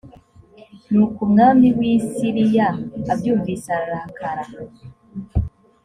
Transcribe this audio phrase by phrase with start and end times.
[0.91, 2.67] nuko umwami w’i siriya
[3.11, 4.45] abyumvise ararakara